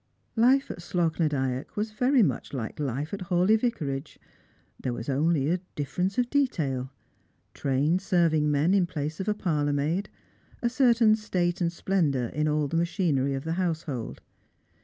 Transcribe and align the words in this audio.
Life 0.35 0.71
at 0.71 0.81
Slogh 0.81 1.19
na 1.19 1.27
Dyack 1.27 1.75
was 1.75 1.91
vci 1.91 2.05
y 2.09 2.21
much 2.23 2.53
like 2.53 2.77
Ufe 2.77 3.13
at 3.13 3.19
Hawleigh 3.29 3.59
Vicarage; 3.59 4.17
there 4.81 4.93
was 4.93 5.09
only 5.09 5.47
a 5.47 5.59
d'iff'erence 5.75 6.17
of 6.17 6.27
detail. 6.31 6.89
Trained 7.53 8.01
serving 8.01 8.49
men 8.49 8.73
in 8.73 8.87
place 8.87 9.19
of 9.19 9.27
a 9.27 9.35
parlour 9.35 9.73
maid; 9.73 10.09
a 10.63 10.69
certain 10.71 11.13
state 11.15 11.61
and 11.61 11.71
splendour 11.71 12.29
in 12.29 12.47
all 12.47 12.67
the 12.67 12.77
machinery 12.77 13.35
of 13.35 13.43
the 13.43 13.53
household. 13.61 14.21